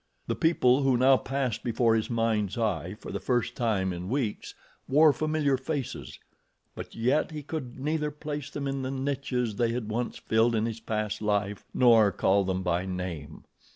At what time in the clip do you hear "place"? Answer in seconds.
8.09-8.49